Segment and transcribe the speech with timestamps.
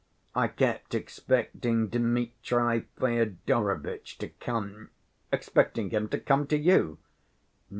[0.33, 4.89] I kept expecting Dmitri Fyodorovitch to come."
[5.31, 6.09] "Expecting him?
[6.09, 6.97] To come to you?"